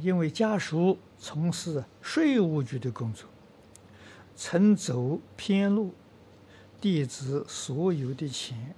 [0.00, 3.28] 因为家属从事税务局的工作，
[4.36, 5.92] 曾走偏路，
[6.80, 8.74] 弟子所有的钱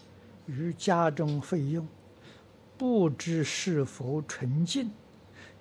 [0.46, 1.86] 与家中费用，
[2.78, 4.90] 不知是否纯净？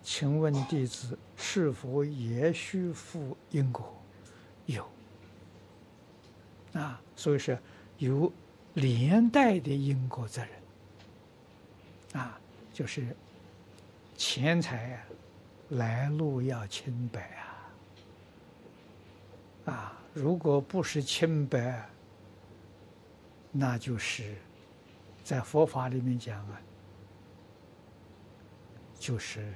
[0.01, 3.93] 请问弟子是否也需负因果？
[4.65, 4.87] 有
[6.73, 7.57] 啊，所以说
[7.97, 8.31] 有
[8.75, 12.39] 连带的因果责任啊，
[12.73, 13.05] 就是
[14.15, 15.03] 钱财啊。
[15.69, 17.21] 来路要清白
[19.65, 19.71] 啊！
[19.71, 21.87] 啊，如果不是清白，
[23.51, 24.35] 那就是
[25.23, 26.61] 在佛法里面讲啊，
[28.97, 29.53] 就是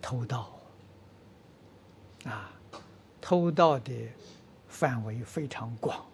[0.00, 0.56] 偷盗
[2.24, 2.52] 啊，
[3.20, 3.92] 偷盗的
[4.68, 6.06] 范围非常广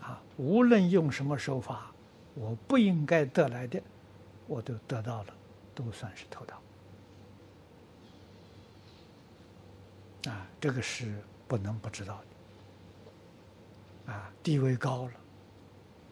[0.00, 1.90] 啊，无论用什么手法，
[2.34, 3.82] 我不应该得来的，
[4.46, 5.34] 我都得到了，
[5.74, 6.60] 都算是偷盗。
[10.26, 12.20] 啊，这个是不能不知道
[14.06, 14.12] 的。
[14.12, 15.12] 啊，地位高了，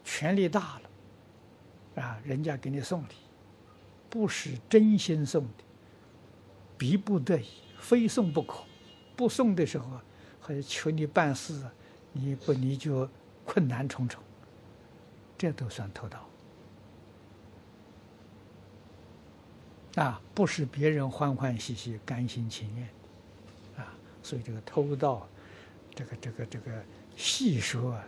[0.04, 3.14] 权力大了，啊，人家给你送礼，
[4.08, 5.64] 不是真心送的，
[6.78, 8.64] 逼不得已，非送不可。
[9.14, 10.00] 不送的时候，
[10.40, 11.62] 还求你办事，
[12.12, 13.08] 你不你就
[13.44, 14.22] 困难重重，
[15.36, 16.26] 这都算偷盗。
[19.96, 22.88] 啊，不是别人欢欢喜喜、甘心情愿。
[24.22, 25.28] 所以这个偷盗，
[25.94, 26.84] 这个这个这个
[27.16, 27.98] 细说，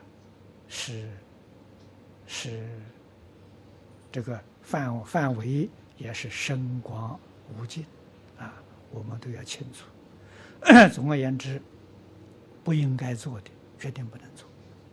[0.69, 1.09] 是
[2.27, 2.69] 是
[4.13, 7.19] 这个范范围也是深广
[7.59, 7.85] 无尽
[8.39, 8.55] 啊，
[8.91, 9.85] 我们都要清楚。
[10.95, 11.61] 总而言之，
[12.63, 14.49] 不应该做的，决定不能做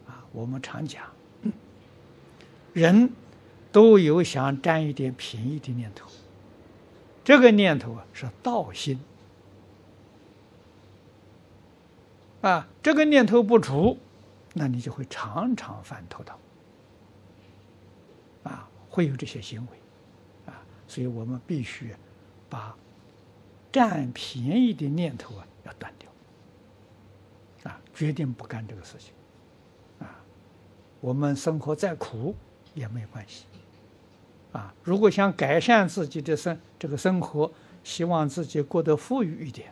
[0.05, 0.25] 啊。
[0.31, 1.05] 我们常讲，
[2.73, 3.09] 人
[3.71, 6.09] 都有想占一点便宜的念头，
[7.23, 8.99] 这个念头啊是道心。
[12.41, 13.97] 啊，这个念头不除，
[14.53, 16.39] 那你就会常常犯偷盗，
[18.43, 21.95] 啊，会有这些行为，啊，所以我们必须
[22.49, 22.75] 把
[23.71, 29.13] 占便宜的念头啊要断掉，啊，决定不干这个事情，
[29.99, 30.09] 啊，
[30.99, 32.35] 我们生活再苦
[32.73, 33.45] 也没关系，
[34.51, 37.51] 啊，如果想改善自己的生这个生活，
[37.83, 39.71] 希望自己过得富裕一点。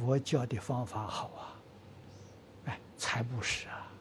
[0.00, 1.60] 佛教的方法好啊，
[2.64, 3.92] 哎，财布施啊，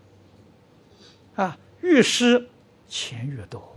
[1.36, 2.48] 啊，越施
[2.88, 3.76] 钱越多，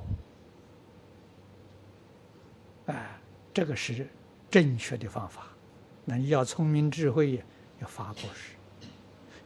[2.86, 3.18] 哎，
[3.52, 4.06] 这个是
[4.48, 5.48] 正确的方法。
[6.04, 7.42] 那你要聪明智慧，
[7.80, 8.54] 要法布施；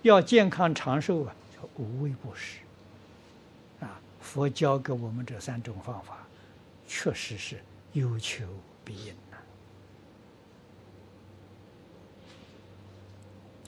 [0.02, 2.58] 要健康长寿啊，叫无畏布施。
[3.80, 6.26] 啊，佛教给我们这三种方法，
[6.86, 7.58] 确实是
[7.94, 8.44] 有求
[8.84, 9.14] 必应。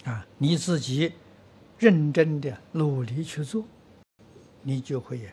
[0.09, 1.13] 啊，你自己
[1.79, 3.63] 认真的努力去做，
[4.63, 5.31] 你就会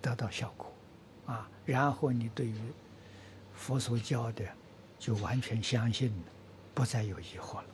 [0.00, 0.72] 得到效果，
[1.26, 2.54] 啊，然后你对于
[3.52, 4.44] 佛所教的
[4.96, 6.24] 就完全相信了，
[6.72, 7.64] 不再有疑惑了。